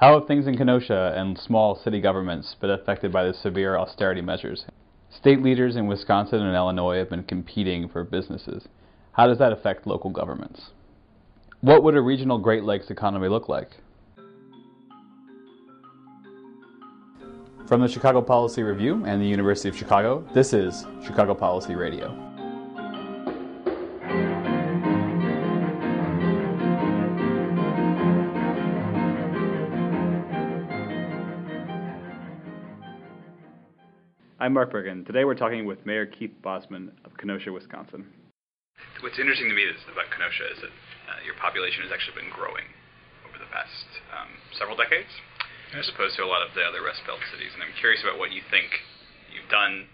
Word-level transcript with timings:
How 0.00 0.16
have 0.16 0.28
things 0.28 0.46
in 0.46 0.56
Kenosha 0.56 1.12
and 1.16 1.36
small 1.36 1.74
city 1.74 2.00
governments 2.00 2.54
been 2.60 2.70
affected 2.70 3.10
by 3.10 3.24
the 3.24 3.34
severe 3.34 3.76
austerity 3.76 4.20
measures? 4.20 4.64
State 5.10 5.42
leaders 5.42 5.74
in 5.74 5.88
Wisconsin 5.88 6.40
and 6.40 6.54
Illinois 6.54 6.98
have 6.98 7.10
been 7.10 7.24
competing 7.24 7.88
for 7.88 8.04
businesses. 8.04 8.68
How 9.10 9.26
does 9.26 9.38
that 9.38 9.52
affect 9.52 9.88
local 9.88 10.10
governments? 10.10 10.70
What 11.62 11.82
would 11.82 11.96
a 11.96 12.00
regional 12.00 12.38
Great 12.38 12.62
Lakes 12.62 12.92
economy 12.92 13.26
look 13.26 13.48
like? 13.48 13.70
From 17.66 17.80
the 17.80 17.88
Chicago 17.88 18.22
Policy 18.22 18.62
Review 18.62 19.04
and 19.04 19.20
the 19.20 19.26
University 19.26 19.68
of 19.68 19.76
Chicago, 19.76 20.24
this 20.32 20.52
is 20.52 20.86
Chicago 21.04 21.34
Policy 21.34 21.74
Radio. 21.74 22.27
I'm 34.48 34.56
Mark 34.56 34.72
Bergen. 34.72 35.04
Today 35.04 35.28
we're 35.28 35.36
talking 35.36 35.68
with 35.68 35.84
Mayor 35.84 36.08
Keith 36.08 36.32
Bosman 36.40 36.88
of 37.04 37.12
Kenosha, 37.20 37.52
Wisconsin. 37.52 38.08
What's 39.04 39.20
interesting 39.20 39.52
to 39.52 39.52
me 39.52 39.60
is 39.60 39.76
about 39.92 40.08
Kenosha 40.08 40.48
is 40.56 40.64
that 40.64 40.72
uh, 40.72 41.20
your 41.20 41.36
population 41.36 41.84
has 41.84 41.92
actually 41.92 42.24
been 42.24 42.32
growing 42.32 42.64
over 43.28 43.36
the 43.36 43.44
past 43.52 43.84
um, 44.08 44.32
several 44.56 44.72
decades, 44.72 45.12
as 45.76 45.84
opposed 45.92 46.16
to 46.16 46.24
a 46.24 46.30
lot 46.32 46.40
of 46.40 46.56
the 46.56 46.64
other 46.64 46.80
Rust 46.80 47.04
Belt 47.04 47.20
cities. 47.28 47.52
And 47.52 47.60
I'm 47.60 47.76
curious 47.76 48.00
about 48.00 48.16
what 48.16 48.32
you 48.32 48.40
think 48.48 48.72
you've 49.28 49.52
done 49.52 49.84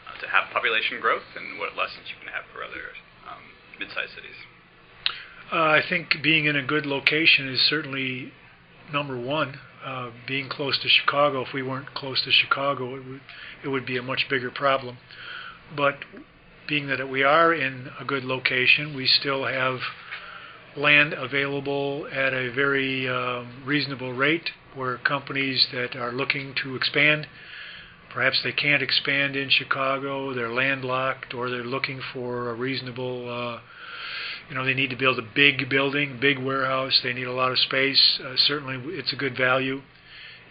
uh, 0.00 0.16
to 0.16 0.26
have 0.32 0.48
population 0.48 0.96
growth 1.04 1.28
and 1.36 1.60
what 1.60 1.76
lessons 1.76 2.08
you 2.08 2.16
can 2.24 2.32
have 2.32 2.48
for 2.56 2.64
other 2.64 2.96
um, 3.28 3.44
mid-sized 3.76 4.16
cities. 4.16 4.38
Uh, 5.52 5.76
I 5.76 5.84
think 5.84 6.24
being 6.24 6.48
in 6.48 6.56
a 6.56 6.64
good 6.64 6.88
location 6.88 7.52
is 7.52 7.60
certainly 7.68 8.32
number 8.96 9.20
one. 9.20 9.60
Uh, 9.84 10.10
being 10.26 10.48
close 10.48 10.78
to 10.82 10.88
Chicago, 10.88 11.42
if 11.42 11.52
we 11.54 11.62
weren't 11.62 11.94
close 11.94 12.22
to 12.24 12.30
Chicago, 12.32 12.96
it 12.96 13.04
would 13.06 13.20
it 13.64 13.68
would 13.68 13.86
be 13.86 13.96
a 13.96 14.02
much 14.02 14.26
bigger 14.28 14.50
problem. 14.50 14.98
But 15.76 15.98
being 16.66 16.88
that 16.88 17.08
we 17.08 17.22
are 17.22 17.54
in 17.54 17.88
a 18.00 18.04
good 18.04 18.24
location, 18.24 18.94
we 18.94 19.06
still 19.06 19.44
have 19.46 19.78
land 20.76 21.12
available 21.12 22.06
at 22.12 22.32
a 22.32 22.50
very 22.50 23.08
um, 23.08 23.62
reasonable 23.64 24.12
rate 24.12 24.50
where 24.74 24.98
companies 24.98 25.66
that 25.72 25.96
are 25.96 26.12
looking 26.12 26.54
to 26.62 26.76
expand, 26.76 27.26
perhaps 28.12 28.40
they 28.44 28.52
can't 28.52 28.82
expand 28.82 29.34
in 29.34 29.48
Chicago, 29.48 30.34
they're 30.34 30.52
landlocked, 30.52 31.34
or 31.34 31.50
they're 31.50 31.64
looking 31.64 32.00
for 32.12 32.50
a 32.50 32.54
reasonable 32.54 33.28
uh, 33.28 33.60
you 34.48 34.54
know, 34.54 34.64
they 34.64 34.74
need 34.74 34.90
to 34.90 34.96
build 34.96 35.18
a 35.18 35.22
big 35.34 35.68
building, 35.68 36.18
big 36.20 36.38
warehouse. 36.38 37.00
They 37.02 37.12
need 37.12 37.26
a 37.26 37.32
lot 37.32 37.52
of 37.52 37.58
space. 37.58 38.18
Uh, 38.24 38.34
certainly, 38.36 38.80
it's 38.96 39.12
a 39.12 39.16
good 39.16 39.36
value 39.36 39.82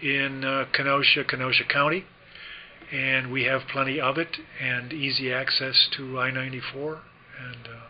in 0.02 0.44
uh, 0.44 0.66
Kenosha, 0.72 1.24
Kenosha 1.24 1.64
County, 1.66 2.06
and 2.92 3.32
we 3.32 3.44
have 3.46 3.62
plenty 3.72 4.00
of 4.00 4.18
it 4.18 4.38
and 4.62 4.94
easy 4.94 5.34
access 5.34 5.90
to 5.98 6.20
I-94. 6.20 7.00
And 7.40 7.66
uh, 7.66 7.88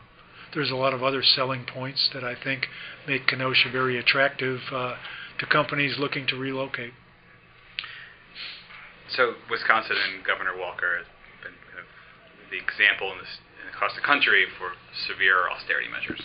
there's 0.53 0.71
a 0.71 0.75
lot 0.75 0.93
of 0.93 1.03
other 1.03 1.21
selling 1.21 1.65
points 1.65 2.09
that 2.13 2.23
I 2.23 2.35
think 2.41 2.67
make 3.05 3.27
Kenosha 3.27 3.69
very 3.69 3.99
attractive 3.99 4.59
uh, 4.71 4.95
to 5.39 5.45
companies 5.45 5.97
looking 5.99 6.25
to 6.27 6.37
relocate. 6.37 6.93
So, 9.09 9.33
Wisconsin 9.49 9.95
and 10.15 10.25
Governor 10.25 10.57
Walker 10.57 10.97
have 10.97 11.07
been 11.43 11.55
kind 11.71 11.79
of 11.79 12.51
the 12.51 12.57
example 12.57 13.11
in 13.11 13.19
this 13.19 13.39
across 13.69 13.95
the 13.95 14.01
country 14.01 14.45
for 14.57 14.73
severe 15.07 15.49
austerity 15.49 15.89
measures. 15.89 16.21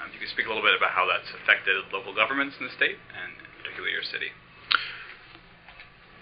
Um, 0.00 0.10
you 0.12 0.18
can 0.18 0.28
speak 0.28 0.46
a 0.46 0.48
little 0.48 0.62
bit 0.62 0.76
about 0.76 0.90
how 0.90 1.06
that's 1.06 1.28
affected 1.42 1.76
local 1.92 2.14
governments 2.14 2.56
in 2.58 2.66
the 2.66 2.72
state 2.72 2.96
and 3.14 3.32
particularly 3.58 3.92
your 3.92 4.02
city. 4.02 4.30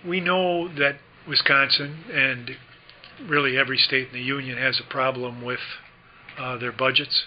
We 0.07 0.21
know 0.21 0.69
that 0.69 0.97
Wisconsin 1.27 2.05
and 2.13 2.57
really 3.27 3.57
every 3.57 3.79
state 3.79 4.09
in 4.09 4.15
the 4.15 4.21
union 4.21 4.59
has 4.59 4.81
a 4.81 4.91
problem 4.91 5.43
with 5.43 5.61
uh, 6.39 6.59
their 6.59 6.73
budgets. 6.73 7.25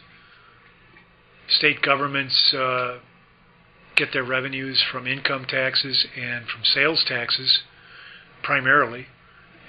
State 1.48 1.82
governments 1.82 2.54
uh, 2.54 3.00
get 3.96 4.14
their 4.14 4.24
revenues 4.24 4.84
from 4.92 5.08
income 5.08 5.46
taxes 5.48 6.06
and 6.16 6.46
from 6.48 6.64
sales 6.64 7.04
taxes 7.08 7.62
primarily 8.44 9.08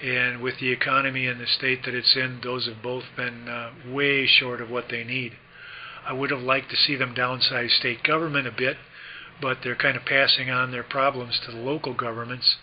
and 0.03 0.43
with 0.43 0.59
the 0.61 0.71
economy 0.71 1.27
and 1.27 1.41
the 1.41 1.47
state 1.47 1.85
that 1.85 1.95
it's 1.95 2.17
in, 2.17 2.41
those 2.43 2.67
have 2.67 2.83
both 2.83 3.05
been 3.17 3.49
uh, 3.49 3.71
way 3.91 4.27
short 4.27 4.61
of 4.61 4.71
what 4.71 4.85
they 4.91 5.05
need. 5.05 5.33
I 6.07 6.13
would 6.13 6.31
have 6.31 6.41
liked 6.41 6.71
to 6.71 6.77
see 6.77 6.97
them 6.97 7.15
downsize 7.15 7.71
state 7.79 8.03
government 8.03 8.47
a 8.47 8.53
bit, 8.53 8.77
but 9.41 9.59
they're 9.63 9.77
kind 9.77 9.97
of 9.97 10.05
passing 10.05 10.51
on 10.51 10.71
their 10.71 10.85
problems 10.85 11.41
to 11.45 11.53
the 11.53 11.59
local 11.59 11.95
governments. 11.95 12.57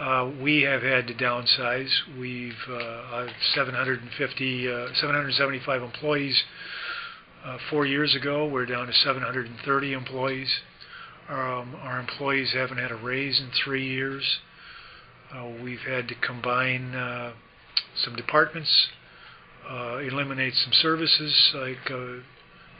Uh, 0.00 0.30
we 0.42 0.62
have 0.62 0.82
had 0.82 1.06
to 1.06 1.14
downsize. 1.14 1.90
We've 2.18 2.52
uh, 2.68 3.26
750, 3.54 4.68
uh, 4.68 4.86
775 4.94 5.82
employees. 5.82 6.42
Uh, 7.44 7.58
four 7.70 7.86
years 7.86 8.16
ago, 8.16 8.48
we're 8.48 8.66
down 8.66 8.86
to 8.86 8.92
730 8.92 9.92
employees. 9.92 10.48
Um, 11.28 11.76
our 11.82 12.00
employees 12.00 12.52
haven't 12.54 12.78
had 12.78 12.90
a 12.90 12.96
raise 12.96 13.38
in 13.38 13.50
three 13.64 13.86
years. 13.86 14.40
Uh, 15.34 15.50
we've 15.62 15.80
had 15.80 16.06
to 16.08 16.14
combine 16.14 16.94
uh, 16.94 17.32
some 17.96 18.14
departments, 18.14 18.88
uh, 19.68 19.96
eliminate 19.98 20.54
some 20.54 20.72
services 20.72 21.52
like 21.54 21.90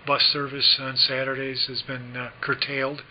bus 0.07 0.23
service 0.33 0.79
on 0.81 0.97
Saturdays 0.97 1.67
has 1.67 1.83
been 1.83 2.29
curtailed. 2.41 3.03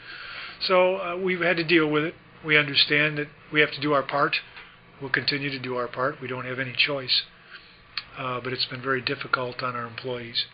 So 0.61 1.17
we've 1.17 1.41
had 1.41 1.57
to 1.57 1.63
deal 1.63 1.89
with 1.89 2.03
it. 2.03 2.13
We 2.45 2.57
understand 2.57 3.17
that 3.17 3.27
we 3.51 3.59
have 3.59 3.71
to 3.71 3.81
do 3.81 3.93
our 3.93 4.03
part. 4.03 4.35
We'll 5.01 5.11
continue 5.11 5.49
to 5.49 5.59
do 5.59 5.75
our 5.75 5.87
part. 5.87 6.21
We 6.21 6.27
don't 6.27 6.45
have 6.45 6.59
any 6.59 6.73
choice. 6.77 7.23
Uh, 8.17 8.39
but 8.41 8.53
it's 8.53 8.65
been 8.65 8.81
very 8.81 9.01
difficult 9.01 9.63
on 9.63 9.75
our 9.75 9.87
employees. 9.87 10.45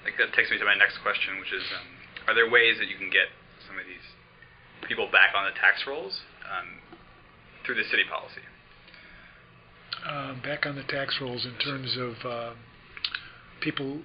I 0.00 0.04
think 0.04 0.16
that 0.18 0.32
takes 0.32 0.50
me 0.50 0.58
to 0.58 0.64
my 0.64 0.78
next 0.78 1.02
question, 1.02 1.38
which 1.40 1.52
is 1.52 1.66
um, 1.74 2.30
Are 2.30 2.34
there 2.34 2.48
ways 2.48 2.78
that 2.78 2.86
you 2.86 2.96
can 2.96 3.10
get 3.10 3.34
some 3.66 3.78
of 3.78 3.84
these 3.84 4.06
people 4.86 5.10
back 5.10 5.34
on 5.34 5.44
the 5.44 5.54
tax 5.58 5.82
rolls? 5.86 6.22
Um, 6.46 6.78
through 7.68 7.76
the 7.76 7.84
city 7.92 8.08
policy? 8.08 8.40
Um, 10.08 10.40
back 10.40 10.64
on 10.64 10.74
the 10.74 10.88
tax 10.88 11.20
rolls 11.20 11.44
in 11.44 11.52
terms 11.60 11.92
of 12.00 12.14
uh, 12.24 12.54
people. 13.60 14.00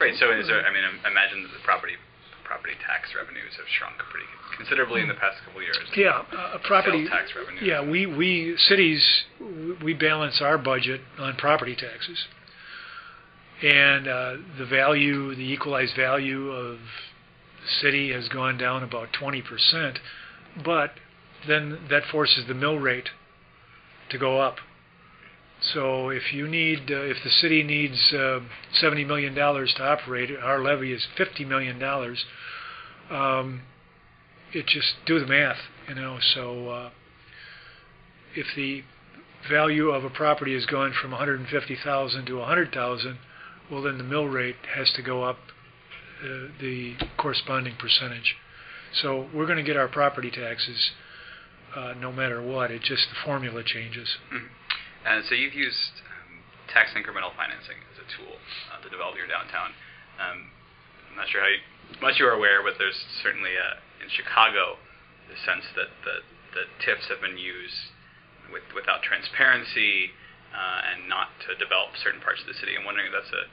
Right. 0.00 0.16
So, 0.16 0.32
is 0.32 0.48
there, 0.48 0.64
I 0.64 0.72
mean, 0.72 0.80
I 1.04 1.10
imagine 1.12 1.44
that 1.44 1.52
the 1.52 1.62
property 1.62 2.00
property 2.44 2.74
tax 2.86 3.08
revenues 3.16 3.52
have 3.56 3.64
shrunk 3.78 3.96
pretty 4.10 4.26
considerably 4.56 5.00
in 5.00 5.08
the 5.08 5.14
past 5.14 5.38
couple 5.44 5.60
of 5.60 5.64
years. 5.64 5.78
Yeah, 5.96 6.24
uh, 6.32 6.58
property 6.64 7.06
tax 7.08 7.32
revenues. 7.36 7.62
Yeah, 7.64 7.84
we 7.84 8.06
we 8.06 8.56
cities 8.56 9.24
we 9.82 9.92
balance 9.92 10.40
our 10.40 10.56
budget 10.56 11.00
on 11.18 11.36
property 11.36 11.74
taxes, 11.74 12.24
and 13.62 14.08
uh, 14.08 14.36
the 14.58 14.66
value, 14.66 15.34
the 15.34 15.52
equalized 15.52 15.96
value 15.96 16.50
of 16.50 16.78
the 16.78 17.70
city 17.80 18.12
has 18.12 18.28
gone 18.28 18.56
down 18.56 18.82
about 18.82 19.08
twenty 19.12 19.42
percent, 19.42 19.98
but 20.64 20.92
then 21.46 21.78
that 21.90 22.04
forces 22.10 22.44
the 22.46 22.54
mill 22.54 22.78
rate 22.78 23.10
to 24.10 24.18
go 24.18 24.40
up. 24.40 24.56
So 25.72 26.10
if 26.10 26.32
you 26.32 26.46
need, 26.46 26.90
uh, 26.90 26.96
if 26.96 27.16
the 27.24 27.30
city 27.30 27.62
needs 27.62 28.12
uh, 28.12 28.40
seventy 28.72 29.04
million 29.04 29.34
dollars 29.34 29.72
to 29.76 29.82
operate, 29.82 30.30
our 30.42 30.62
levy 30.62 30.92
is 30.92 31.06
fifty 31.16 31.44
million 31.44 31.78
dollars. 31.78 32.24
Um, 33.10 33.62
it 34.52 34.66
just 34.66 34.94
do 35.06 35.18
the 35.18 35.26
math, 35.26 35.56
you 35.88 35.94
know. 35.94 36.18
So 36.34 36.68
uh, 36.68 36.90
if 38.34 38.46
the 38.56 38.82
value 39.50 39.90
of 39.90 40.04
a 40.04 40.10
property 40.10 40.54
has 40.54 40.66
gone 40.66 40.92
from 41.00 41.12
one 41.12 41.20
hundred 41.20 41.40
and 41.40 41.48
fifty 41.48 41.76
thousand 41.82 42.26
to 42.26 42.40
a 42.40 42.44
hundred 42.44 42.72
thousand, 42.72 43.18
well 43.70 43.82
then 43.82 43.96
the 43.98 44.04
mill 44.04 44.26
rate 44.26 44.56
has 44.76 44.92
to 44.96 45.02
go 45.02 45.22
up 45.22 45.38
uh, 46.22 46.48
the 46.60 46.94
corresponding 47.16 47.74
percentage. 47.76 48.36
So 48.92 49.28
we're 49.34 49.46
going 49.46 49.58
to 49.58 49.64
get 49.64 49.76
our 49.76 49.88
property 49.88 50.30
taxes 50.30 50.92
uh, 51.74 51.94
no 51.98 52.12
matter 52.12 52.42
what. 52.42 52.70
It 52.70 52.82
just 52.82 53.08
the 53.10 53.18
formula 53.24 53.62
changes. 53.64 54.08
Mm-hmm. 54.32 54.46
And 55.04 55.24
so 55.28 55.34
you've 55.34 55.54
used 55.54 56.00
um, 56.06 56.40
tax 56.72 56.96
incremental 56.96 57.34
financing 57.36 57.76
as 57.92 58.00
a 58.00 58.06
tool 58.16 58.40
uh, 58.72 58.80
to 58.80 58.88
develop 58.88 59.18
your 59.20 59.28
downtown. 59.28 59.76
Um, 60.16 60.48
I'm 61.10 61.16
not 61.18 61.28
sure 61.28 61.42
how 61.42 61.52
you, 61.52 61.60
much 62.00 62.16
you 62.18 62.26
are 62.26 62.34
aware, 62.34 62.62
but 62.64 62.80
there's 62.80 62.98
certainly 63.22 63.52
a, 63.54 63.82
in 64.00 64.08
Chicago 64.08 64.80
the 65.28 65.36
sense 65.44 65.64
that 65.76 65.92
the, 66.04 66.24
the 66.56 66.64
TIFs 66.80 67.08
have 67.08 67.20
been 67.20 67.36
used 67.36 67.92
with, 68.52 68.64
without 68.72 69.02
transparency 69.02 70.12
uh, 70.52 70.90
and 70.94 71.08
not 71.08 71.34
to 71.44 71.56
develop 71.58 71.96
certain 72.00 72.20
parts 72.20 72.40
of 72.40 72.48
the 72.48 72.56
city. 72.56 72.76
I'm 72.78 72.84
wondering 72.86 73.08
if 73.08 73.14
that's 73.14 73.34
a, 73.34 73.44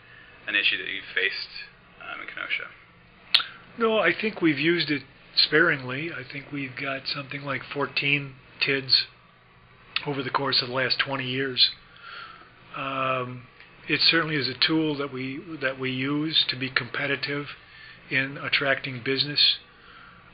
an 0.48 0.56
issue 0.56 0.78
that 0.78 0.88
you've 0.88 1.12
faced 1.16 1.54
um, 2.00 2.22
in 2.22 2.28
Kenosha. 2.30 2.68
No, 3.80 4.00
I 4.00 4.12
think 4.14 4.42
we've 4.42 4.60
used 4.60 4.92
it 4.92 5.04
sparingly. 5.36 6.12
I 6.12 6.24
think 6.32 6.46
we've 6.52 6.76
got 6.80 7.08
something 7.08 7.44
like 7.44 7.62
14 7.74 8.34
TIDs 8.66 9.04
over 10.06 10.24
the 10.24 10.30
course 10.30 10.62
of 10.62 10.68
the 10.70 10.74
last 10.74 11.00
20 11.00 11.26
years. 11.26 11.70
Um, 12.76 13.44
it 13.88 14.00
certainly 14.02 14.36
is 14.36 14.48
a 14.48 14.54
tool 14.54 14.96
that 14.98 15.12
we 15.12 15.42
that 15.62 15.80
we 15.80 15.92
use 15.92 16.46
to 16.50 16.56
be 16.56 16.70
competitive 16.70 17.48
in 18.10 18.38
attracting 18.38 19.02
business. 19.04 19.58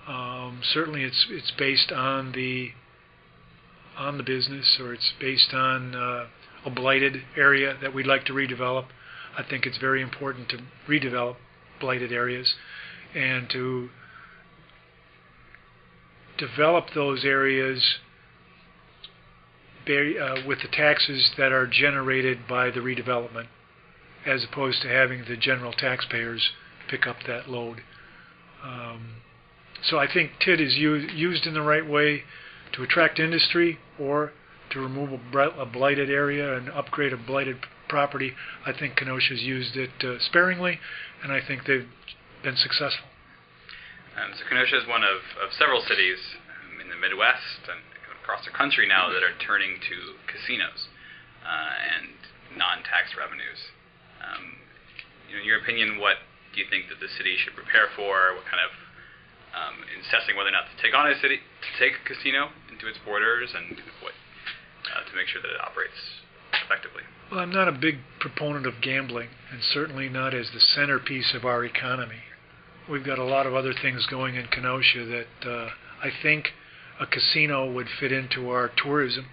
Um, 0.07 0.61
certainly, 0.63 1.03
it's 1.03 1.25
it's 1.29 1.51
based 1.51 1.91
on 1.91 2.33
the 2.33 2.71
on 3.97 4.17
the 4.17 4.23
business, 4.23 4.77
or 4.79 4.94
it's 4.94 5.13
based 5.19 5.53
on 5.53 5.95
uh, 5.95 6.27
a 6.65 6.69
blighted 6.69 7.23
area 7.35 7.75
that 7.81 7.94
we'd 7.94 8.05
like 8.05 8.25
to 8.25 8.33
redevelop. 8.33 8.85
I 9.38 9.44
think 9.44 9.65
it's 9.65 9.77
very 9.77 10.01
important 10.01 10.49
to 10.49 10.59
redevelop 10.88 11.38
blighted 11.79 12.11
areas 12.11 12.53
and 13.15 13.49
to 13.51 13.89
develop 16.38 16.88
those 16.94 17.25
areas 17.25 17.98
uh, 19.88 20.36
with 20.45 20.62
the 20.62 20.68
taxes 20.72 21.31
that 21.38 21.51
are 21.51 21.66
generated 21.66 22.39
by 22.48 22.69
the 22.69 22.80
redevelopment, 22.80 23.48
as 24.25 24.44
opposed 24.44 24.81
to 24.81 24.89
having 24.89 25.24
the 25.28 25.38
general 25.38 25.72
taxpayers 25.72 26.51
pick 26.89 27.07
up 27.07 27.18
that 27.25 27.50
load. 27.50 27.81
Um, 28.63 29.18
so 29.84 29.98
I 29.98 30.12
think 30.12 30.31
TID 30.39 30.60
is 30.60 30.75
used 30.75 31.45
in 31.45 31.54
the 31.54 31.62
right 31.62 31.88
way 31.88 32.24
to 32.74 32.83
attract 32.83 33.19
industry 33.19 33.80
or 34.00 34.33
to 34.72 34.80
remove 34.80 35.12
a, 35.12 35.40
a 35.57 35.66
blighted 35.66 36.10
area 36.10 36.57
and 36.57 36.69
upgrade 36.69 37.13
a 37.13 37.18
blighted 37.18 37.57
property. 37.88 38.33
I 38.66 38.74
think 38.74 38.95
Kenosha's 38.95 39.42
used 39.42 39.78
it 39.78 39.92
uh, 40.04 40.19
sparingly, 40.19 40.80
and 41.24 41.31
I 41.31 41.40
think 41.45 41.66
they've 41.66 41.88
been 42.44 42.57
successful. 42.57 43.07
Um, 44.18 44.34
so 44.34 44.42
Kenosha 44.50 44.81
is 44.81 44.88
one 44.90 45.06
of, 45.06 45.22
of 45.38 45.54
several 45.54 45.86
cities 45.86 46.18
um, 46.50 46.81
in 46.81 46.90
the 46.90 46.98
Midwest 46.98 47.69
and 47.69 47.80
across 48.18 48.42
the 48.44 48.52
country 48.52 48.90
now 48.90 49.14
that 49.14 49.22
are 49.22 49.38
turning 49.40 49.78
to 49.78 49.98
casinos 50.25 50.90
uh, 51.46 51.74
and 51.96 52.18
non-tax 52.58 53.14
revenues. 53.14 53.72
Um, 54.19 54.58
you 55.30 55.38
know, 55.38 55.42
in 55.42 55.48
your 55.48 55.62
opinion, 55.62 56.02
what 56.02 56.18
do 56.52 56.60
you 56.60 56.68
think 56.68 56.90
that 56.90 56.98
the 56.98 57.08
city 57.14 57.38
should 57.38 57.54
prepare 57.54 57.94
for? 57.94 58.34
What 58.34 58.44
kind 58.50 58.60
of 58.60 58.74
um, 59.54 59.75
assessing 60.02 60.36
whether 60.36 60.50
or 60.50 60.58
not 60.58 60.66
to 60.68 60.75
take 60.81 60.98
on 60.98 61.08
a 61.08 61.16
city 61.22 61.40
to 61.40 61.72
take 61.78 61.96
a 61.96 62.04
casino 62.04 62.50
into 62.74 62.90
its 62.90 62.98
borders 63.06 63.54
and 63.54 63.80
what 64.02 64.18
uh, 64.92 65.06
to 65.08 65.14
make 65.16 65.28
sure 65.28 65.42
that 65.42 65.52
it 65.52 65.62
operates 65.62 65.98
effectively. 66.66 67.04
Well, 67.31 67.40
I'm 67.42 67.52
not 67.52 67.68
a 67.68 67.75
big 67.75 68.00
proponent 68.19 68.66
of 68.66 68.80
gambling, 68.81 69.30
and 69.52 69.60
certainly 69.62 70.10
not 70.10 70.34
as 70.34 70.52
the 70.54 70.60
centerpiece 70.60 71.34
of 71.36 71.44
our 71.46 71.66
economy. 71.66 72.26
We've 72.89 73.06
got 73.06 73.19
a 73.19 73.24
lot 73.25 73.45
of 73.45 73.54
other 73.54 73.74
things 73.74 74.06
going 74.06 74.36
in 74.36 74.48
Kenosha 74.48 75.04
that 75.06 75.50
uh, 75.50 75.69
I 76.01 76.10
think 76.24 76.54
a 77.01 77.06
casino 77.06 77.69
would 77.69 77.88
fit 78.00 78.13
into 78.13 78.50
our 78.50 78.72
tourism. 78.81 79.25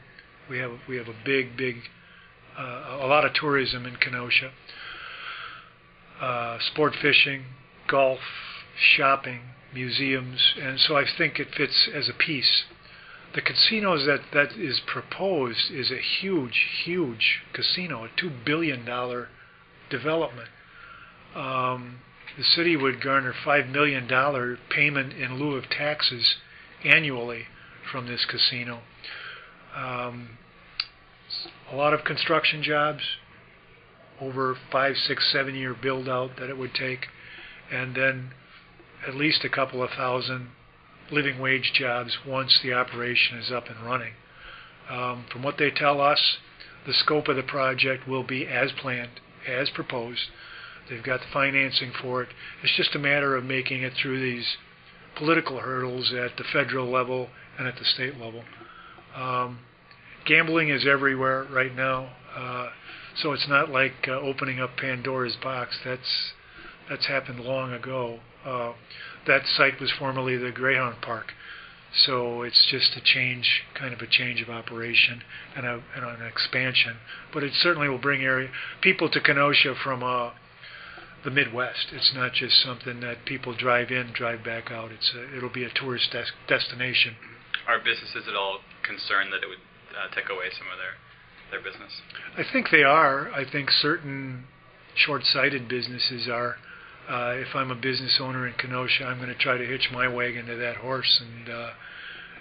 We 0.51 0.59
have 0.59 0.73
we 0.89 0.97
have 0.97 1.07
a 1.07 1.15
big 1.25 1.57
big 1.57 1.77
uh, 2.59 2.99
a 3.01 3.07
lot 3.07 3.25
of 3.25 3.33
tourism 3.33 3.87
in 3.87 3.95
Kenosha. 3.97 4.51
Uh, 6.21 6.59
sport 6.73 6.95
fishing, 7.01 7.45
golf, 7.87 8.19
shopping, 8.97 9.41
museums, 9.73 10.55
and 10.61 10.81
so 10.81 10.97
I 10.97 11.05
think 11.17 11.39
it 11.39 11.55
fits 11.57 11.89
as 11.95 12.09
a 12.09 12.13
piece. 12.13 12.65
The 13.37 13.41
casinos 13.41 14.05
that 14.07 14.21
that 14.33 14.59
is 14.59 14.81
proposed 14.85 15.71
is 15.71 15.93
a 15.93 16.01
huge, 16.01 16.61
huge 16.85 17.43
casino, 17.53 18.05
a 18.05 18.09
two 18.17 18.33
billion 18.45 18.85
dollar 18.85 19.29
development. 19.91 20.49
Um, 21.37 22.01
the 22.37 22.45
city 22.45 22.77
would 22.77 23.01
garner 23.01 23.33
five 23.45 23.69
million 23.69 24.07
dollar 24.07 24.59
payment 24.71 25.13
in 25.13 25.39
lieu 25.39 25.57
of 25.57 25.69
taxes 25.71 26.37
annually 26.85 27.45
from 27.91 28.07
this 28.07 28.25
casino. 28.25 28.81
Um, 29.77 30.39
a 31.71 31.77
lot 31.77 31.93
of 31.93 32.05
construction 32.05 32.63
jobs, 32.63 33.03
over 34.21 34.57
five, 34.71 34.97
six, 34.97 35.31
seven 35.33 35.55
year 35.55 35.75
build 35.75 36.09
out 36.09 36.37
that 36.39 36.51
it 36.51 36.59
would 36.59 36.75
take, 36.75 37.07
and 37.71 37.95
then 37.95 38.31
at 39.07 39.15
least 39.15 39.45
a 39.45 39.49
couple 39.49 39.83
of 39.83 39.91
thousand 39.91 40.49
living 41.11 41.39
wage 41.39 41.73
jobs 41.75 42.19
once 42.27 42.61
the 42.63 42.73
operation 42.73 43.39
is 43.39 43.51
up 43.51 43.69
and 43.69 43.85
running. 43.85 44.15
Um, 44.89 45.27
from 45.31 45.43
what 45.43 45.59
they 45.59 45.71
tell 45.71 46.01
us, 46.01 46.39
the 46.87 46.95
scope 46.95 47.29
of 47.29 47.37
the 47.37 47.43
project 47.43 48.07
will 48.07 48.23
be 48.23 48.47
as 48.47 48.73
planned, 48.73 49.21
as 49.49 49.71
proposed. 49.71 50.29
They've 50.89 51.03
got 51.03 51.21
the 51.21 51.27
financing 51.33 51.93
for 52.01 52.23
it. 52.23 52.29
It's 52.63 52.77
just 52.77 52.95
a 52.95 52.99
matter 52.99 53.37
of 53.37 53.45
making 53.45 53.83
it 53.83 53.95
through 54.01 54.21
these 54.21 54.57
political 55.17 55.61
hurdles 55.61 56.13
at 56.13 56.37
the 56.37 56.45
federal 56.53 56.91
level 56.91 57.29
and 57.59 57.67
at 57.67 57.77
the 57.77 57.85
state 57.85 58.19
level. 58.19 58.43
Um, 59.15 59.61
gambling 60.27 60.71
is 60.71 60.87
everywhere 60.87 61.47
right 61.51 61.75
now, 61.75 62.11
uh, 62.37 62.69
so 63.17 63.33
it's 63.33 63.49
not 63.49 63.71
like 63.71 63.93
uh, 64.09 64.13
opening 64.13 64.61
up 64.61 64.77
Pandora's 64.77 65.37
box. 65.43 65.79
That's 65.85 66.33
that's 66.89 67.07
happened 67.07 67.41
long 67.41 67.73
ago. 67.73 68.21
Uh, 68.45 68.73
that 69.27 69.43
site 69.57 69.81
was 69.81 69.91
formerly 69.99 70.37
the 70.37 70.51
Greyhound 70.51 71.01
Park, 71.01 71.33
so 71.95 72.43
it's 72.43 72.67
just 72.71 72.97
a 72.97 73.01
change, 73.01 73.63
kind 73.75 73.95
of 73.95 74.01
a 74.01 74.07
change 74.07 74.43
of 74.43 74.51
operation 74.51 75.23
and, 75.57 75.65
a, 75.65 75.83
and 75.97 76.05
an 76.05 76.27
expansion. 76.27 76.97
But 77.33 77.43
it 77.43 77.53
certainly 77.55 77.89
will 77.89 77.99
bring 77.99 78.23
area 78.23 78.51
people 78.83 79.09
to 79.11 79.21
Kenosha 79.21 79.75
from 79.83 80.03
uh, 80.03 80.31
the 81.25 81.31
Midwest. 81.31 81.89
It's 81.93 82.13
not 82.15 82.33
just 82.33 82.63
something 82.63 83.01
that 83.01 83.25
people 83.25 83.55
drive 83.55 83.91
in, 83.91 84.13
drive 84.13 84.45
back 84.45 84.71
out. 84.71 84.93
It's 84.93 85.13
a, 85.15 85.37
it'll 85.37 85.53
be 85.53 85.65
a 85.65 85.71
tourist 85.71 86.13
des- 86.13 86.37
destination. 86.47 87.17
Are 87.67 87.79
businesses 87.79 88.29
at 88.29 88.37
all 88.37 88.61
concerned 88.83 89.33
that 89.33 89.43
it 89.43 89.49
would 89.49 89.65
uh, 89.97 90.15
take 90.15 90.29
away 90.29 90.51
some 90.53 90.69
of 90.69 90.79
their 90.79 91.01
their 91.51 91.61
business? 91.61 91.93
I 92.37 92.43
think 92.51 92.71
they 92.71 92.83
are. 92.83 93.31
I 93.33 93.49
think 93.51 93.71
certain 93.71 94.45
short-sighted 94.95 95.69
businesses 95.69 96.29
are. 96.29 96.57
Uh, 97.09 97.35
if 97.37 97.55
I'm 97.55 97.71
a 97.71 97.75
business 97.75 98.19
owner 98.21 98.47
in 98.47 98.55
Kenosha, 98.55 99.05
I'm 99.05 99.19
going 99.19 99.29
to 99.29 99.35
try 99.35 99.59
to 99.59 99.67
hitch 99.67 99.91
my 99.93 100.09
wagon 100.09 100.47
to 100.47 100.57
that 100.57 100.77
horse, 100.77 101.21
and 101.21 101.55
uh, 101.55 101.71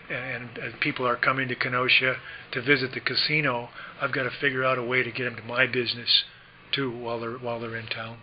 and, 0.10 0.58
and 0.58 0.80
people 0.80 1.08
are 1.08 1.16
coming 1.16 1.48
to 1.48 1.56
Kenosha 1.56 2.16
to 2.52 2.62
visit 2.62 2.92
the 2.94 3.00
casino. 3.00 3.70
I've 4.02 4.14
got 4.14 4.24
to 4.24 4.32
figure 4.42 4.64
out 4.64 4.78
a 4.78 4.84
way 4.84 5.04
to 5.04 5.12
get 5.12 5.26
them 5.26 5.36
to 5.36 5.44
my 5.44 5.66
business 5.68 6.24
too 6.74 6.92
while 6.92 7.20
they're 7.20 7.38
while 7.38 7.60
they're 7.60 7.76
in 7.76 7.88
town. 7.88 8.18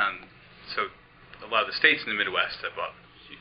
Um, 0.00 0.24
so 0.72 0.88
a 1.44 1.48
lot 1.52 1.68
of 1.68 1.68
the 1.68 1.76
states 1.76 2.00
in 2.04 2.08
the 2.08 2.16
Midwest 2.16 2.64
have, 2.64 2.72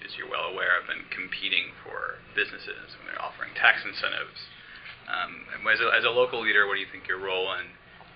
as 0.04 0.12
you're 0.20 0.28
well 0.28 0.52
aware, 0.52 0.76
have 0.76 0.92
been 0.92 1.08
competing 1.08 1.72
for 1.88 2.20
businesses 2.36 3.00
when 3.00 3.08
they're 3.08 3.24
offering 3.24 3.56
tax 3.56 3.80
incentives. 3.88 4.44
Um, 5.08 5.48
as, 5.72 5.80
a, 5.80 5.88
as 5.96 6.04
a 6.04 6.12
local 6.12 6.44
leader, 6.44 6.68
what 6.68 6.76
do 6.76 6.84
you 6.84 6.92
think 6.92 7.08
your 7.08 7.18
role 7.18 7.50
in, 7.56 7.66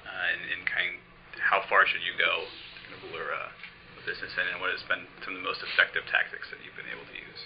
uh, 0.04 0.28
in, 0.36 0.40
in 0.60 0.60
kind 0.68 1.00
of 1.00 1.40
how 1.40 1.66
far 1.66 1.88
should 1.88 2.04
you 2.06 2.14
go 2.20 2.46
to 2.46 2.96
lure 3.10 3.34
a, 3.34 3.50
a 3.50 4.02
business 4.06 4.36
in, 4.38 4.46
and 4.52 4.62
what 4.62 4.70
has 4.70 4.86
been 4.86 5.10
some 5.26 5.34
of 5.34 5.42
the 5.42 5.48
most 5.48 5.64
effective 5.66 6.06
tactics 6.12 6.52
that 6.54 6.62
you've 6.62 6.78
been 6.78 6.92
able 6.92 7.08
to 7.08 7.18
use? 7.18 7.42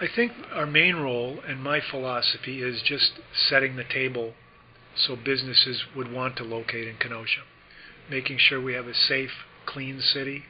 I 0.00 0.08
think 0.08 0.32
our 0.52 0.66
main 0.66 0.96
role 0.96 1.40
and 1.46 1.62
my 1.62 1.80
philosophy 1.80 2.62
is 2.62 2.82
just 2.82 3.20
setting 3.32 3.76
the 3.76 3.84
table 3.84 4.32
so 4.96 5.14
businesses 5.14 5.84
would 5.94 6.10
want 6.10 6.36
to 6.36 6.44
locate 6.44 6.88
in 6.88 6.96
Kenosha, 6.96 7.46
making 8.10 8.38
sure 8.38 8.60
we 8.60 8.74
have 8.74 8.86
a 8.86 8.94
safe, 8.94 9.46
clean 9.66 10.00
city, 10.00 10.44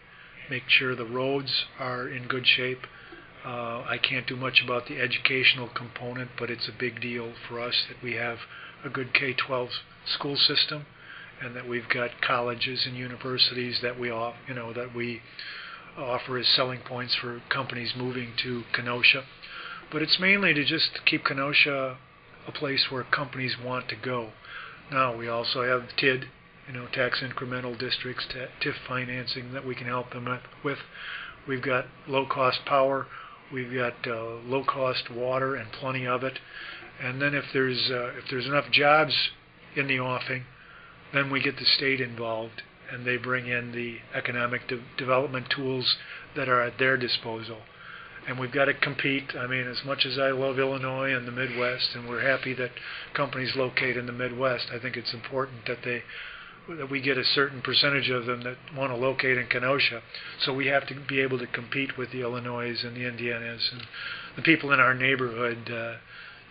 make 0.48 0.64
sure 0.68 0.94
the 0.94 1.04
roads 1.04 1.64
are 1.78 2.08
in 2.08 2.26
good 2.26 2.46
shape. 2.46 2.86
Uh, 3.44 3.82
I 3.88 3.98
can't 3.98 4.26
do 4.26 4.36
much 4.36 4.62
about 4.62 4.86
the 4.86 5.00
educational 5.00 5.68
component, 5.68 6.30
but 6.38 6.50
it's 6.50 6.68
a 6.68 6.78
big 6.78 7.00
deal 7.00 7.32
for 7.48 7.60
us 7.60 7.86
that 7.88 8.02
we 8.02 8.14
have 8.14 8.38
a 8.84 8.88
good 8.88 9.14
K-12 9.14 9.68
school 10.06 10.36
system, 10.36 10.86
and 11.42 11.56
that 11.56 11.68
we've 11.68 11.88
got 11.88 12.10
colleges 12.20 12.84
and 12.86 12.96
universities 12.96 13.80
that 13.82 13.98
we 13.98 14.10
off, 14.10 14.34
you 14.46 14.54
know, 14.54 14.72
that 14.72 14.94
we 14.94 15.22
offer 15.96 16.38
as 16.38 16.48
selling 16.48 16.80
points 16.80 17.14
for 17.14 17.40
companies 17.48 17.94
moving 17.96 18.32
to 18.42 18.62
Kenosha. 18.74 19.24
But 19.90 20.02
it's 20.02 20.18
mainly 20.20 20.54
to 20.54 20.64
just 20.64 21.00
keep 21.04 21.24
Kenosha 21.24 21.98
a 22.46 22.52
place 22.52 22.86
where 22.90 23.04
companies 23.04 23.56
want 23.62 23.88
to 23.88 23.96
go. 23.96 24.30
Now 24.90 25.16
we 25.16 25.28
also 25.28 25.62
have 25.62 25.96
TID, 25.96 26.26
you 26.70 26.78
know, 26.78 26.86
tax 26.92 27.20
incremental 27.20 27.76
districts, 27.76 28.28
TIF 28.60 28.74
financing 28.86 29.52
that 29.52 29.66
we 29.66 29.74
can 29.74 29.86
help 29.86 30.12
them 30.12 30.28
with. 30.62 30.78
We've 31.48 31.62
got 31.62 31.86
low 32.06 32.26
cost 32.26 32.60
power, 32.64 33.08
we've 33.52 33.74
got 33.74 33.94
uh, 34.06 34.36
low 34.44 34.62
cost 34.62 35.10
water 35.10 35.56
and 35.56 35.72
plenty 35.72 36.06
of 36.06 36.22
it. 36.22 36.38
And 37.02 37.20
then 37.20 37.34
if 37.34 37.46
there's 37.52 37.90
uh, 37.90 38.12
if 38.18 38.24
there's 38.30 38.46
enough 38.46 38.70
jobs 38.70 39.14
in 39.74 39.88
the 39.88 39.98
offing, 39.98 40.44
then 41.12 41.30
we 41.30 41.42
get 41.42 41.58
the 41.58 41.64
state 41.64 42.00
involved 42.00 42.62
and 42.92 43.04
they 43.04 43.16
bring 43.16 43.48
in 43.48 43.72
the 43.72 43.98
economic 44.14 44.68
de- 44.68 44.82
development 44.96 45.46
tools 45.50 45.96
that 46.36 46.48
are 46.48 46.60
at 46.60 46.78
their 46.78 46.96
disposal. 46.96 47.58
And 48.28 48.38
we've 48.38 48.52
got 48.52 48.66
to 48.66 48.74
compete. 48.74 49.34
I 49.36 49.46
mean, 49.46 49.66
as 49.66 49.82
much 49.84 50.04
as 50.04 50.18
I 50.18 50.30
love 50.30 50.58
Illinois 50.58 51.14
and 51.14 51.26
the 51.26 51.32
Midwest, 51.32 51.94
and 51.94 52.08
we're 52.08 52.20
happy 52.20 52.52
that 52.54 52.70
companies 53.14 53.56
locate 53.56 53.96
in 53.96 54.06
the 54.06 54.12
Midwest, 54.12 54.66
I 54.72 54.78
think 54.78 54.96
it's 54.96 55.14
important 55.14 55.66
that 55.66 55.78
they 55.84 56.02
that 56.68 56.90
we 56.90 57.00
get 57.00 57.18
a 57.18 57.24
certain 57.24 57.62
percentage 57.62 58.10
of 58.10 58.26
them 58.26 58.42
that 58.42 58.56
want 58.76 58.92
to 58.92 58.96
locate 58.96 59.38
in 59.38 59.46
Kenosha. 59.46 60.02
So 60.40 60.54
we 60.54 60.66
have 60.66 60.86
to 60.88 60.94
be 61.08 61.20
able 61.20 61.38
to 61.38 61.46
compete 61.46 61.96
with 61.98 62.12
the 62.12 62.22
Illinois 62.22 62.76
and 62.84 62.96
the 62.96 63.00
Indianas 63.00 63.72
and 63.72 63.82
the 64.36 64.42
people 64.42 64.72
in 64.72 64.80
our 64.80 64.94
neighborhood 64.94 65.70
uh, 65.70 65.96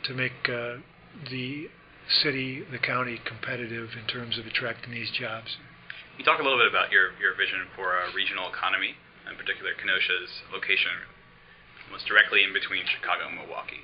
to 0.07 0.13
make 0.13 0.33
uh, 0.47 0.77
the 1.29 1.69
city, 2.23 2.63
the 2.71 2.79
county 2.79 3.19
competitive 3.25 3.89
in 3.99 4.07
terms 4.07 4.37
of 4.37 4.45
attracting 4.45 4.91
these 4.91 5.11
jobs. 5.11 5.57
You 6.17 6.25
talk 6.25 6.39
a 6.39 6.43
little 6.43 6.59
bit 6.59 6.67
about 6.67 6.91
your, 6.91 7.15
your 7.21 7.35
vision 7.37 7.67
for 7.75 7.95
a 7.95 8.11
regional 8.13 8.49
economy, 8.49 8.95
in 9.29 9.37
particular 9.37 9.71
Kenosha's 9.79 10.43
location 10.51 10.91
almost 11.87 12.05
directly 12.05 12.43
in 12.43 12.53
between 12.53 12.85
Chicago 12.85 13.27
and 13.27 13.37
Milwaukee? 13.37 13.81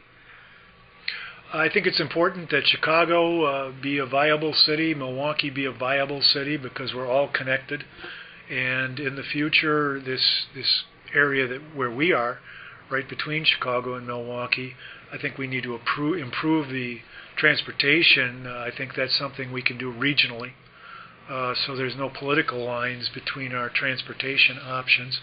I 1.54 1.70
think 1.70 1.86
it's 1.86 2.02
important 2.02 2.50
that 2.50 2.66
Chicago 2.66 3.46
uh, 3.46 3.72
be 3.82 3.98
a 3.98 4.06
viable 4.06 4.54
city, 4.54 4.94
Milwaukee 4.94 5.50
be 5.50 5.66
a 5.66 5.72
viable 5.72 6.22
city 6.22 6.58
because 6.58 6.94
we're 6.94 7.08
all 7.08 7.30
connected. 7.30 7.86
And 8.50 9.00
in 9.00 9.16
the 9.16 9.24
future, 9.24 10.00
this 10.00 10.46
this 10.54 10.84
area 11.14 11.48
that 11.48 11.62
where 11.76 11.92
we 11.92 12.12
are, 12.12 12.40
right 12.90 13.08
between 13.08 13.46
Chicago 13.46 13.96
and 13.96 14.06
Milwaukee, 14.06 14.74
I 15.12 15.18
think 15.18 15.38
we 15.38 15.48
need 15.48 15.64
to 15.64 15.76
improve, 15.76 16.20
improve 16.20 16.70
the 16.70 17.00
transportation. 17.38 18.46
Uh, 18.48 18.60
I 18.60 18.72
think 18.76 18.96
that's 18.96 19.18
something 19.18 19.52
we 19.52 19.62
can 19.62 19.78
do 19.78 19.94
regionally. 19.94 20.52
Uh, 21.30 21.54
so 21.66 21.76
there's 21.76 21.96
no 21.96 22.10
political 22.10 22.64
lines 22.64 23.10
between 23.14 23.54
our 23.54 23.70
transportation 23.70 24.58
options. 24.60 25.20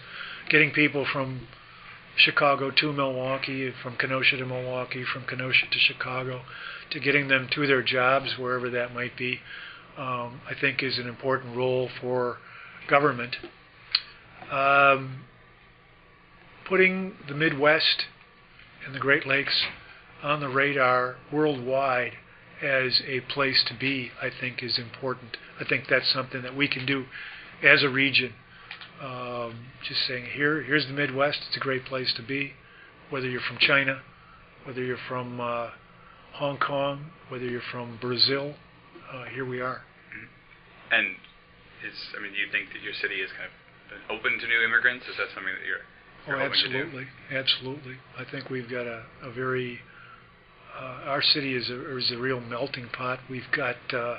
Getting 0.49 0.71
people 0.71 1.05
from 1.11 1.47
Chicago 2.15 2.71
to 2.71 2.93
Milwaukee, 2.93 3.71
from 3.81 3.95
Kenosha 3.97 4.37
to 4.37 4.45
Milwaukee, 4.45 5.03
from 5.03 5.23
Kenosha 5.25 5.65
to 5.71 5.79
Chicago, 5.79 6.41
to 6.91 6.99
getting 6.99 7.27
them 7.27 7.47
to 7.53 7.65
their 7.65 7.81
jobs 7.81 8.37
wherever 8.37 8.69
that 8.69 8.93
might 8.93 9.17
be, 9.17 9.39
um, 9.97 10.41
I 10.49 10.53
think 10.59 10.83
is 10.83 10.99
an 10.99 11.07
important 11.07 11.55
role 11.55 11.89
for 11.99 12.37
government. 12.87 13.35
Um, 14.51 15.23
putting 16.67 17.13
the 17.27 17.33
Midwest 17.33 18.05
and 18.85 18.93
the 18.93 18.99
Great 18.99 19.25
Lakes 19.25 19.65
on 20.21 20.39
the 20.39 20.49
radar 20.49 21.15
worldwide 21.31 22.13
as 22.61 23.01
a 23.07 23.19
place 23.21 23.63
to 23.67 23.73
be, 23.73 24.11
I 24.21 24.29
think, 24.29 24.63
is 24.63 24.77
important. 24.77 25.37
I 25.59 25.65
think 25.65 25.85
that's 25.89 26.11
something 26.13 26.41
that 26.43 26.55
we 26.55 26.67
can 26.67 26.85
do 26.85 27.05
as 27.61 27.83
a 27.83 27.89
region. 27.89 28.33
Um, 29.01 29.65
just 29.87 30.05
saying, 30.07 30.25
here, 30.33 30.61
here's 30.61 30.85
the 30.87 30.93
Midwest. 30.93 31.39
It's 31.47 31.57
a 31.57 31.59
great 31.59 31.85
place 31.85 32.13
to 32.15 32.23
be. 32.23 32.53
Whether 33.09 33.29
you're 33.29 33.41
from 33.41 33.57
China, 33.59 34.01
whether 34.65 34.83
you're 34.83 34.97
from 35.07 35.39
uh, 35.39 35.69
Hong 36.33 36.57
Kong, 36.57 37.11
whether 37.29 37.45
you're 37.45 37.61
from 37.71 37.97
Brazil, 38.01 38.55
uh, 39.11 39.25
here 39.25 39.45
we 39.45 39.61
are. 39.61 39.81
Mm-hmm. 40.09 40.95
And 40.95 41.07
is, 41.85 41.97
I 42.17 42.21
mean, 42.21 42.31
do 42.31 42.39
you 42.39 42.51
think 42.51 42.71
that 42.73 42.81
your 42.81 42.93
city 42.93 43.15
is 43.15 43.29
kind 43.37 43.49
of 43.49 44.17
open 44.17 44.39
to 44.39 44.47
new 44.47 44.63
immigrants? 44.63 45.05
Is 45.05 45.17
that 45.17 45.27
something 45.35 45.53
that 45.53 45.67
you're, 45.67 45.83
you're 46.27 46.41
oh, 46.41 46.45
absolutely, 46.45 47.05
absolutely. 47.31 47.97
I 48.17 48.23
think 48.29 48.49
we've 48.49 48.69
got 48.69 48.87
a, 48.87 49.03
a 49.21 49.31
very 49.31 49.79
uh, 50.79 51.01
our 51.05 51.21
city 51.21 51.55
is 51.55 51.69
a, 51.69 51.97
is 51.97 52.11
a 52.11 52.17
real 52.17 52.39
melting 52.39 52.87
pot. 52.89 53.19
We've 53.29 53.49
got 53.55 53.75
uh, 53.93 54.17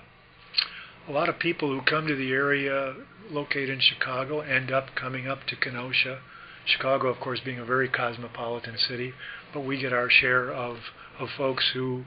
a 1.09 1.13
lot 1.13 1.29
of 1.29 1.39
people 1.39 1.69
who 1.69 1.83
come 1.83 2.07
to 2.07 2.17
the 2.17 2.33
area 2.33 2.95
located 3.31 3.71
in 3.71 3.81
Chicago 3.81 4.41
end 4.41 4.71
up 4.71 4.95
coming 4.95 5.27
up 5.27 5.45
to 5.49 5.57
Kenosha. 5.57 6.21
Chicago, 6.67 7.09
of 7.09 7.21
course, 7.21 7.41
being 7.45 7.59
a 7.59 7.65
very 7.65 7.89
cosmopolitan 7.89 8.79
city, 8.79 9.13
but 9.53 9.61
we 9.61 9.79
get 9.79 9.93
our 9.93 10.09
share 10.09 10.51
of, 10.51 10.79
of 11.19 11.29
folks 11.37 11.73
who 11.75 12.05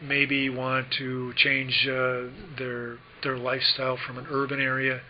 maybe 0.00 0.48
want 0.48 0.86
to 0.98 1.32
change 1.36 1.86
uh, 1.88 2.24
their 2.58 2.98
their 3.22 3.36
lifestyle 3.36 3.96
from 4.06 4.18
an 4.18 4.26
urban 4.30 4.60
area 4.60 5.00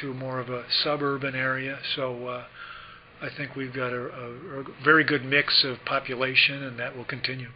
to 0.00 0.14
more 0.14 0.38
of 0.40 0.48
a 0.48 0.64
suburban 0.82 1.34
area. 1.34 1.78
So 1.94 2.26
uh, 2.26 2.44
I 3.20 3.28
think 3.36 3.56
we've 3.56 3.74
got 3.74 3.92
a, 3.92 4.06
a, 4.06 4.60
a 4.60 4.64
very 4.84 5.04
good 5.04 5.24
mix 5.24 5.64
of 5.64 5.84
population, 5.84 6.62
and 6.62 6.78
that 6.78 6.96
will 6.96 7.04
continue. 7.04 7.48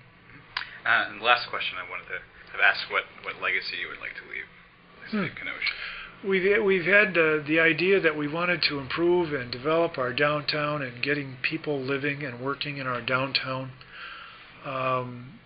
Uh, 0.85 1.11
and 1.11 1.23
last 1.23 1.49
question 1.49 1.79
I 1.79 1.89
wanted 1.89 2.09
to 2.09 2.19
have 2.53 2.61
asked 2.61 2.91
what, 2.91 3.05
what 3.23 3.41
legacy 3.41 3.79
you 3.81 3.89
would 3.89 4.01
like 4.01 4.15
to 4.15 4.27
leave 4.29 4.47
hmm. 5.11 5.27
Kenosha. 5.37 5.75
We've 6.23 6.63
we've 6.63 6.85
had 6.85 7.17
uh, 7.17 7.39
the 7.47 7.61
idea 7.61 7.99
that 7.99 8.15
we 8.17 8.29
wanted 8.29 8.63
to 8.69 8.79
improve 8.79 9.33
and 9.33 9.51
develop 9.51 9.97
our 9.97 10.13
downtown 10.13 10.83
and 10.83 11.03
getting 11.03 11.37
people 11.41 11.81
living 11.81 12.23
and 12.23 12.41
working 12.41 12.77
in 12.77 12.87
our 12.87 13.01
downtown. 13.01 13.73
Um, 14.67 15.41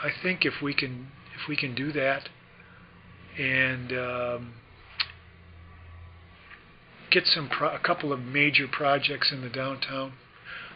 I 0.00 0.10
think 0.22 0.44
if 0.44 0.62
we 0.62 0.74
can 0.74 1.08
if 1.34 1.48
we 1.48 1.56
can 1.56 1.74
do 1.74 1.90
that 1.90 2.28
and 3.36 3.92
um, 3.92 4.54
get 7.10 7.26
some 7.26 7.48
pro- 7.48 7.74
a 7.74 7.80
couple 7.80 8.12
of 8.12 8.20
major 8.20 8.68
projects 8.68 9.32
in 9.32 9.40
the 9.40 9.48
downtown, 9.48 10.12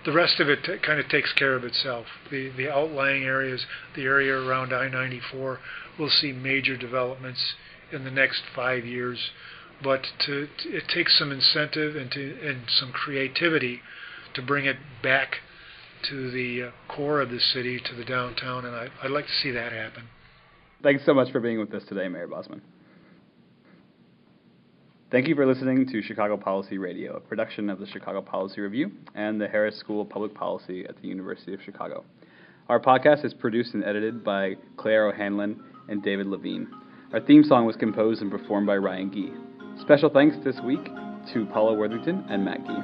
the 0.04 0.12
rest 0.12 0.40
of 0.40 0.48
it 0.48 0.64
t- 0.64 0.76
kind 0.78 0.98
of 0.98 1.08
takes 1.08 1.32
care 1.34 1.54
of 1.54 1.62
itself. 1.62 2.06
The 2.32 2.50
the 2.56 2.68
outlying 2.68 3.22
areas, 3.22 3.64
the 3.94 4.02
area 4.02 4.34
around 4.34 4.72
I-94, 4.72 5.58
will 6.00 6.10
see 6.10 6.32
major 6.32 6.76
developments 6.76 7.54
in 7.92 8.04
the 8.04 8.10
next 8.10 8.42
five 8.54 8.84
years. 8.84 9.18
But 9.82 10.02
to, 10.26 10.46
to, 10.46 10.68
it 10.68 10.84
takes 10.88 11.18
some 11.18 11.30
incentive 11.30 11.94
and 11.94 12.10
to 12.10 12.38
and 12.42 12.62
some 12.68 12.90
creativity 12.92 13.80
to 14.34 14.42
bring 14.42 14.64
it 14.64 14.76
back 15.02 15.36
to 16.10 16.30
the 16.30 16.64
uh, 16.64 16.70
core 16.92 17.20
of 17.20 17.30
the 17.30 17.40
city, 17.40 17.80
to 17.80 17.94
the 17.94 18.04
downtown, 18.04 18.64
and 18.64 18.74
I, 18.74 18.88
I'd 19.02 19.10
like 19.10 19.26
to 19.26 19.32
see 19.42 19.50
that 19.52 19.72
happen. 19.72 20.04
Thanks 20.82 21.04
so 21.04 21.12
much 21.12 21.32
for 21.32 21.40
being 21.40 21.58
with 21.58 21.74
us 21.74 21.82
today, 21.88 22.08
Mayor 22.08 22.28
Bosman. 22.28 22.62
Thank 25.10 25.26
you 25.26 25.34
for 25.34 25.46
listening 25.46 25.86
to 25.90 26.02
Chicago 26.02 26.36
Policy 26.36 26.76
Radio, 26.78 27.16
a 27.16 27.20
production 27.20 27.70
of 27.70 27.78
the 27.80 27.86
Chicago 27.86 28.20
Policy 28.20 28.60
Review 28.60 28.92
and 29.14 29.40
the 29.40 29.48
Harris 29.48 29.78
School 29.78 30.02
of 30.02 30.10
Public 30.10 30.34
Policy 30.34 30.84
at 30.86 31.00
the 31.00 31.08
University 31.08 31.54
of 31.54 31.60
Chicago. 31.64 32.04
Our 32.68 32.78
podcast 32.78 33.24
is 33.24 33.32
produced 33.32 33.72
and 33.72 33.82
edited 33.82 34.22
by 34.22 34.56
Claire 34.76 35.08
O'Hanlon 35.08 35.64
and 35.88 36.02
David 36.02 36.26
Levine. 36.26 36.68
Our 37.10 37.20
theme 37.20 37.42
song 37.42 37.64
was 37.64 37.74
composed 37.74 38.20
and 38.20 38.30
performed 38.30 38.66
by 38.66 38.76
Ryan 38.76 39.10
Gee. 39.10 39.32
Special 39.80 40.10
thanks 40.10 40.36
this 40.44 40.60
week 40.60 40.84
to 41.32 41.46
Paula 41.46 41.72
Worthington 41.72 42.22
and 42.28 42.44
Matt 42.44 42.66
Gee. 42.66 42.82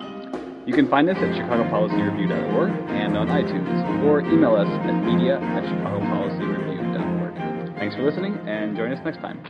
You 0.67 0.73
can 0.73 0.89
find 0.89 1.11
us 1.11 1.19
at 1.19 1.35
chicagopolicyreview.org 1.35 2.71
and 2.89 3.19
on 3.19 3.29
iTunes, 3.29 4.03
or 4.03 4.21
email 4.21 4.57
us 4.57 4.67
at 4.67 4.95
media 5.05 5.39
at 5.39 5.65
chicagopolicyreview.org. 5.65 7.77
Thanks 7.77 7.97
for 7.97 8.03
listening, 8.03 8.39
and 8.49 8.75
join 8.75 8.93
us 8.93 9.01
next 9.05 9.19
time. 9.19 9.43